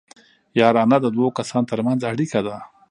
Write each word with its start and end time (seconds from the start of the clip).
یارانه 0.59 0.97
د 1.01 1.05
دوو 1.15 1.35
کسانو 1.37 1.69
ترمنځ 1.71 1.99
اړیکه 2.11 2.39
ده 2.47 2.55